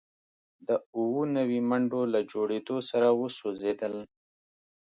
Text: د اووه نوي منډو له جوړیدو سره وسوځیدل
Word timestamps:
د 0.67 0.69
اووه 0.95 1.23
نوي 1.37 1.59
منډو 1.69 2.01
له 2.13 2.19
جوړیدو 2.31 2.77
سره 2.89 3.07
وسوځیدل 3.19 3.93